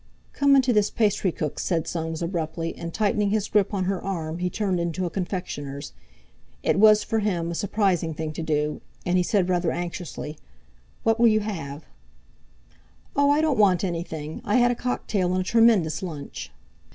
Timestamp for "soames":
1.87-2.23